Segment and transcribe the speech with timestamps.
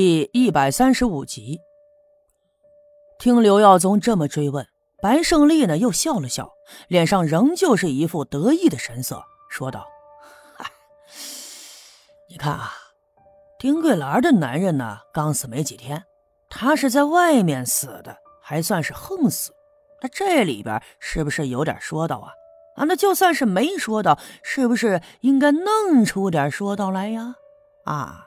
[0.00, 1.58] 第一百三十五集，
[3.18, 4.64] 听刘耀宗这么追问，
[5.02, 6.52] 白胜利呢又笑了笑，
[6.86, 9.84] 脸上仍旧是一副得意的神色，说道
[12.30, 12.70] ：“你看啊，
[13.58, 16.04] 丁桂兰的男人呢刚死没几天，
[16.48, 19.50] 他是在外面死的，还算是横死。
[20.00, 22.30] 那这里边是不是有点说道啊？
[22.76, 27.34] 啊，那就算是没说到，是不是应该弄出点说道来呀？
[27.84, 28.26] 啊？”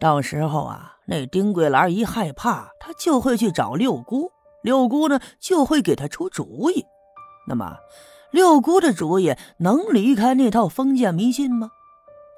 [0.00, 6.84] 到时候啊，那丁桂兰一害怕，他就会去找六姑，六姑呢就会给他出主意。
[7.46, 7.76] 那么，
[8.30, 11.70] 六姑的主意能离开那套封建迷信吗？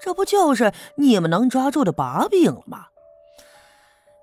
[0.01, 2.87] 这不就是你们能抓住的把柄了吗？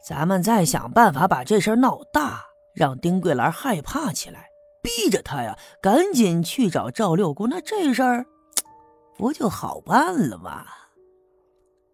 [0.06, 2.44] 咱们再想办法把这事闹大，
[2.74, 4.48] 让丁桂兰害怕起来，
[4.82, 8.26] 逼着他呀赶紧去找赵六姑，那这事儿
[9.18, 10.66] 不就好办了吗？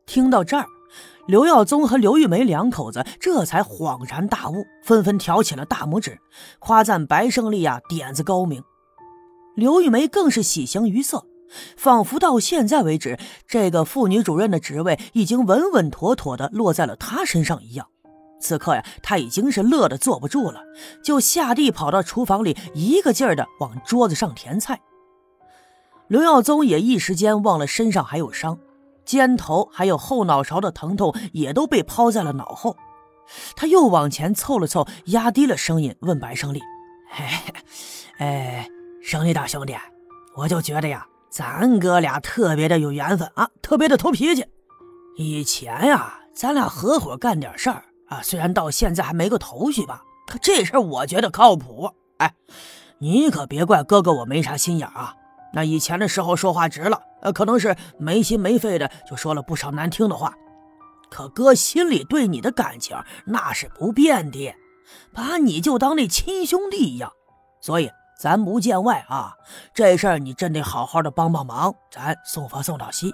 [0.05, 0.65] 听到这儿。
[1.29, 6.17] 刘耀宗和刘玉梅两口子这才恍然大悟，纷纷挑起了大拇指，
[6.57, 8.63] 夸赞白胜利呀点子高明。
[9.55, 11.27] 刘玉梅更是喜形于色，
[11.77, 17.85] 仿佛到现在为止，这个妇女主任的职位已经稳稳妥妥的落在了她身上一样。
[18.41, 20.63] 此刻呀，她已经是乐得坐不住了，
[21.03, 24.81] 就下地跑到厨房里，一个劲儿的往桌子上填菜。
[26.07, 28.57] 刘耀宗也一时间忘了身上还有伤。
[29.09, 32.77] 肩头还有后脑勺的疼痛也都被抛在了脑后，
[33.55, 36.61] 他又往前凑了凑，压低了声音问白胜利
[37.17, 37.43] ：“哎，
[38.19, 38.69] 哎，
[39.01, 39.75] 胜利大兄弟，
[40.35, 44.45] 我就觉得呀，咱哥俩特别的有缘分啊，特别的投脾气。
[45.17, 51.89] 以前呀，咱俩合伙干点事儿啊，虽然到现在还没个头绪吧，可这事儿我觉得靠谱。
[52.19, 52.35] 哎，
[52.99, 55.15] 你可别怪哥哥我没啥心眼啊。”
[55.51, 60.33] 那以前的时候说话直了，呃，可能是没心没肺的，就说了不少难听的话。
[61.09, 64.53] 可哥心里对你的感情那是不变的，
[65.13, 67.11] 把你就当那亲兄弟一样。
[67.61, 69.33] 所以咱不见外啊，
[69.73, 73.13] 这事儿你真得好好的帮帮忙，咱送佛送到西。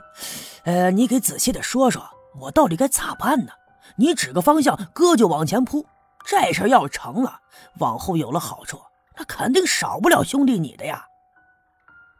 [0.65, 2.03] 呃，你给仔细的说说，
[2.41, 3.53] 我到底该咋办呢？
[3.95, 5.85] 你指个方向，哥就往前扑。
[6.25, 7.39] 这事要成了，
[7.79, 8.81] 往后有了好处，
[9.15, 11.05] 那肯定少不了兄弟你的呀。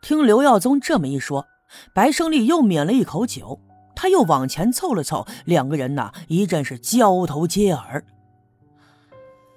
[0.06, 1.48] 听刘耀宗这么一说，
[1.92, 3.60] 白胜利又抿了一口酒，
[3.96, 8.06] 他又往前凑了凑，两个人呐一阵是交头接耳。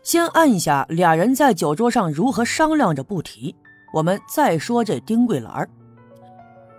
[0.02, 3.54] 先按下俩人在酒桌上如何商量着不提，
[3.92, 5.68] 我们再说这丁桂兰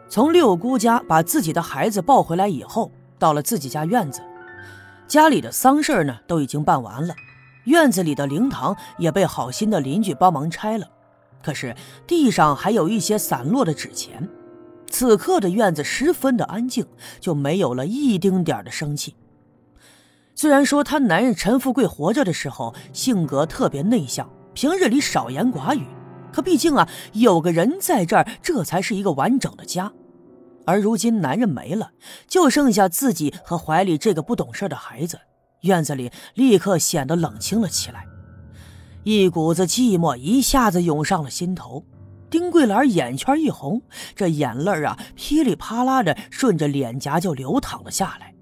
[0.09, 4.19] 从六姑家把自己的孩子抱回来以后，到了自己家院子，
[5.07, 7.13] 家里的丧事呢都已经办完了，
[7.65, 10.87] 院子里的灵堂也被好心的邻居帮忙拆了。
[11.41, 14.29] 可是地上还有一些散落的纸钱，
[14.89, 16.85] 此刻的院子十分的安静，
[17.19, 19.15] 就没有了一丁点的生气。
[20.35, 25.85] 虽然说她男人陈富贵活着的时候性格特别内向，平日里少言寡语，
[26.31, 29.91] 可毕竟啊有个人在这儿，这才是一个完整的家。
[30.65, 31.91] 而如今男人没了，
[32.27, 35.19] 就剩下自己和怀里这个不懂事的孩子，
[35.61, 38.05] 院子里立刻显得冷清了起来。
[39.11, 41.83] 一股子寂寞一下子涌上了心头，
[42.29, 43.81] 丁桂兰眼圈一红，
[44.15, 48.35] 这眼泪啊噼里啪啦的顺着脸颊就流淌了下来。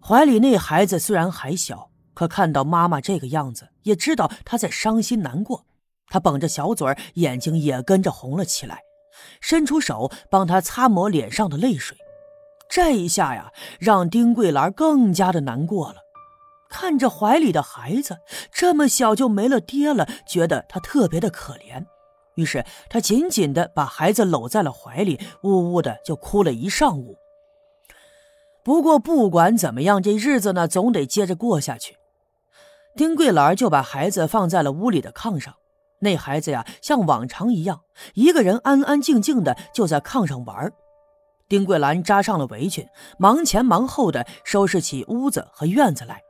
[0.00, 5.66] 怀里那孩子虽然还小，可看到妈妈这个样子，也知道她在伤心难过。
[6.06, 8.78] 她绷着小嘴眼睛也跟着红了起来，
[9.42, 11.94] 伸出手帮她擦抹脸上的泪水。
[12.70, 15.96] 这一下呀，让丁桂兰更加的难过了。
[16.76, 18.18] 看着怀里的孩子
[18.50, 21.86] 这么小就没了爹了，觉得他特别的可怜，
[22.34, 27.16] 于是他紧紧的把孩子搂在了怀里，呜呜的就哭了一上午。
[28.64, 31.96] 不过不管怎么样，这日子呢总得接着过下去。
[32.96, 35.54] 丁桂兰就把孩子放在了屋里的炕上，
[36.00, 37.82] 那孩子呀像往常一样，
[38.14, 40.72] 一个人安安静静的就在炕上玩。
[41.48, 42.84] 丁桂兰扎上了围裙，
[43.16, 46.20] 忙前忙后的收拾起屋子和院子来。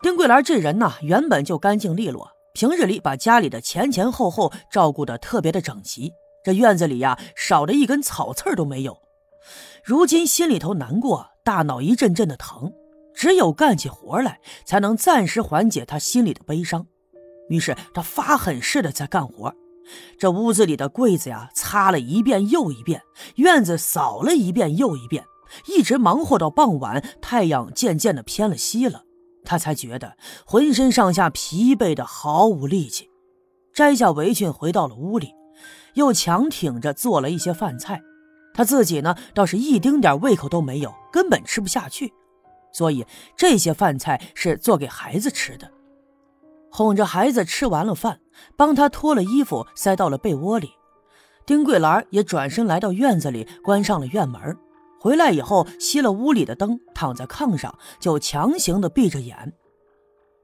[0.00, 6.12] 丁桂兰这人呐，原本就干净利落，平日里把家里的前前后后照顾的特别的整齐，
[6.44, 8.96] 这院子里呀少的一根草刺都没有。
[9.82, 12.72] 如今心里头难过，大脑一阵阵的疼，
[13.12, 16.86] 只有干起活来才能暂时缓解他心里的悲伤。
[17.48, 19.52] 于是他发狠似的在干活，
[20.16, 23.02] 这屋子里的柜子呀擦了一遍又一遍，
[23.34, 25.24] 院子扫了一遍又一遍，
[25.66, 29.02] 一直忙活到傍晚，太阳渐渐的偏了西了。
[29.48, 30.14] 他才觉得
[30.44, 33.08] 浑身上下疲惫的毫无力气，
[33.72, 35.32] 摘下围裙回到了屋里，
[35.94, 38.02] 又强挺着做了一些饭菜。
[38.52, 42.12] 他自己呢倒是一丁点胃口都没有，根本吃不下去。
[42.74, 43.06] 所以
[43.38, 45.70] 这些饭菜是做给孩子吃的。
[46.70, 48.20] 哄着孩子吃完了饭，
[48.54, 50.72] 帮他脱了衣服，塞到了被窝里。
[51.46, 54.54] 丁桂兰也转身来到院子里，关上了院门。
[55.00, 59.52] 回来以后，熄了屋里的灯，躺在炕上，就强行的闭着眼。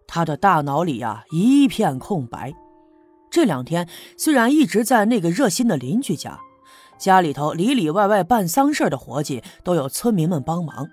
[0.06, 2.53] 他的大脑里呀一片空白。
[3.31, 6.39] 这两天虽然一直在那个热心的邻居家，
[6.99, 10.89] 家里头里里外外办丧事的活计都有村民们帮忙，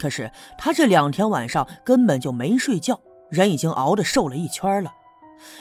[0.00, 3.00] 可是他这两天晚上根本就没睡觉，
[3.30, 4.90] 人已经熬得瘦了一圈了。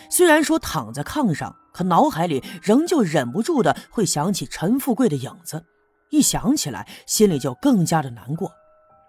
[0.10, 5.64] 虽然说躺在炕上，可脑海里仍旧忍不住的会想起陈富贵的影子，
[6.10, 8.52] 一想起来心里就更加的难过。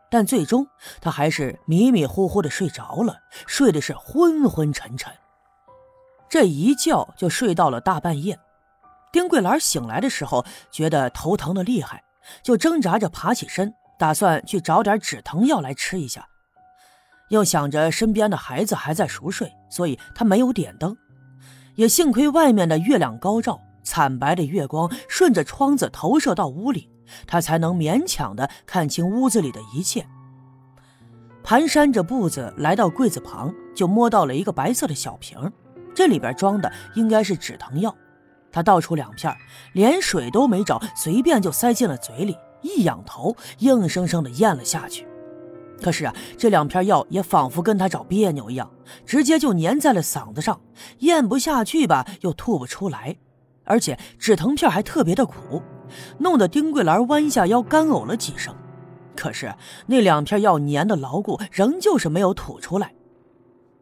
[0.08, 0.66] 但最终，
[1.00, 5.12] 他还是迷迷糊糊的睡着了，睡的是昏昏沉沉。
[6.28, 8.38] 这一觉就睡到了大半夜。
[9.12, 12.04] 丁桂兰醒来的时候，觉得头疼的厉害，
[12.42, 16.26] 就挣扎着爬起身，打算去找点止疼药来吃一下。
[17.30, 20.96] 又想着身边的孩子还在熟睡，所以他没有点灯。
[21.74, 26.90] 也幸亏外面的月亮高照，惨白的月光顺着窗子投射到屋里。
[27.24, 30.04] 他才能勉强的看清屋子里的一切。
[31.44, 35.38] 蹒跚着步子来到柜子旁，就摸到了一个白色的小瓶，
[35.94, 37.94] 这里边装的应该是止疼药。
[38.50, 39.32] 他倒出两片，
[39.72, 45.06] 连水都没找，随便就塞进了嘴里，一仰头，硬生生的咽了下去。
[45.80, 48.68] 可是啊，这两片药也仿佛跟他找别扭一样，
[49.04, 50.60] 直接就粘在了嗓子上，
[50.98, 53.16] 咽不下去吧，又吐不出来，
[53.66, 55.62] 而且止疼片还特别的苦。
[56.18, 58.52] 弄得丁桂兰弯下腰干呕了几声，
[59.14, 59.54] 可是
[59.86, 62.92] 那两片药粘的牢固，仍旧是没有吐出来。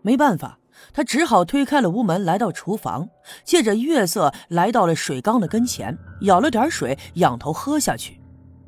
[0.02, 0.58] 没办法，
[0.92, 3.08] 他只好推开了屋门，来到厨房，
[3.42, 8.20] 借着月色来到了水缸的跟前，舀了点水，仰头喝下去，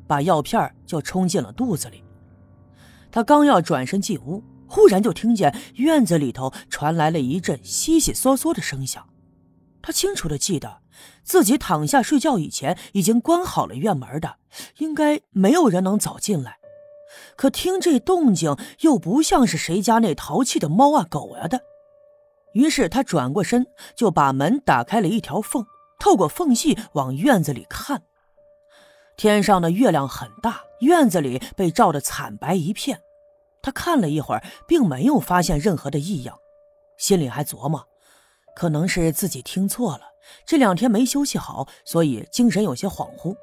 [0.07, 2.03] 把药片就冲进了肚子里。
[3.11, 9.07] 他刚要转身进屋，忽然就听见院子里头传来了一阵悉悉嗦嗦的声响。
[9.79, 10.79] 他清楚的记得。
[11.23, 14.35] 自己躺下睡觉以前，已经关好了院门的，
[14.77, 16.57] 应该没有人能走进来。
[17.35, 21.61] 可听这动静，又不像是谁家那淘气的猫啊狗啊的。
[22.53, 25.65] 于是他转过身，就把门打开了一条缝，
[25.99, 28.03] 透过缝隙往院子里看。
[29.15, 33.01] 天上的月亮很大，院子里被照得惨白一片。
[33.61, 36.37] 他看了一会儿，并没有发现任何的异样，
[36.97, 37.85] 心里还琢磨，
[38.55, 40.01] 可能是自己听错了。
[40.45, 43.35] 这两天没休息好，所以精神有些恍惚，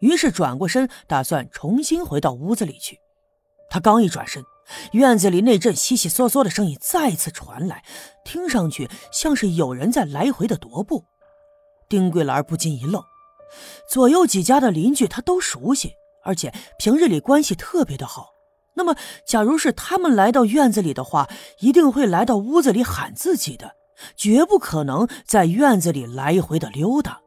[0.00, 3.00] 于是转过身，打算重新回到屋子里去。
[3.68, 4.44] 他刚一转身，
[4.92, 7.84] 院子里那阵悉悉嗦嗦的声音再次传来，
[8.24, 11.04] 听上去像是有人在来回的踱步。
[11.88, 13.02] 丁桂兰不禁一愣，
[13.88, 15.94] 左右几家的邻居他都熟悉，
[16.24, 18.30] 而且平日里关系特别的好。
[18.74, 18.94] 那么，
[19.24, 21.28] 假如是他们来到院子里的话，
[21.60, 23.74] 一定会来到屋子里喊自己的。
[24.16, 27.25] 绝不可能在院子里来回的溜达。